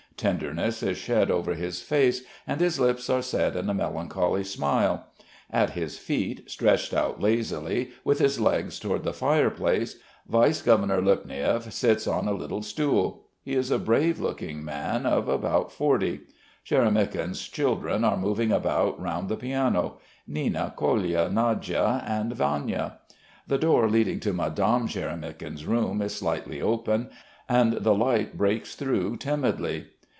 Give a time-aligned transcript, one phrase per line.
[0.17, 5.07] Tenderness is shed over his face, and his lips are set in a melancholy smile.
[5.49, 9.97] At his feet, stretched out lazily, with his legs towards the fire place,
[10.29, 13.23] Vice Governor Lopniev sits on a little stool.
[13.41, 16.21] He is a brave looking man of about forty.
[16.63, 19.97] Sharamykin's children are moving about round the piano;
[20.27, 22.99] Nina, Kolya, Nadya, and Vanya.
[23.47, 27.09] The door leading to Madame Sharamykin's room is slightly open
[27.49, 29.87] and the light breaks through timidly.